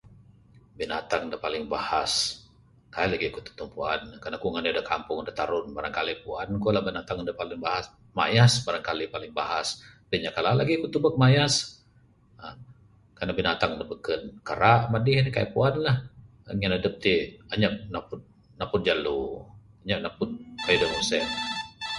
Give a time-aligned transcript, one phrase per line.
[0.79, 2.11] Binatang da paling bahas,
[2.93, 4.15] kaik lagih ku tantu puan ne.
[4.41, 7.85] Ku ngandai da kampung da tarun, barangkali puan ku la binatang da paling bahas.
[8.17, 9.67] Mayas barangkali paling bahas,
[10.03, 11.53] tapi nyap kala lagih ku tubek mayas
[12.43, 12.55] aaa
[13.17, 15.97] kan ne binatang da beken kara manih ne kaik puan lah.
[16.57, 17.13] Ngin adep ti
[17.53, 18.21] anyap napud,
[18.59, 19.23] napud jalu.
[19.87, 20.29] Nyap napud
[20.65, 21.29] kayuh da mung se'en.